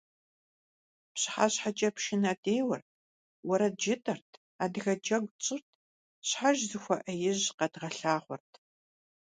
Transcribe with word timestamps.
ПщыхьэщхьэкӀэрэ 1.13 1.89
пшынэ 1.95 2.33
деуэрт, 2.43 2.87
уэрэд 3.47 3.75
жытӀэрт, 3.83 4.29
адыгэ 4.63 4.93
джэгу 5.03 5.33
тщӀырт- 5.39 5.67
щхьэж 6.27 6.57
зыхуэӀэижь 6.69 7.45
къэдгъэлъагъуэрт. 7.57 8.51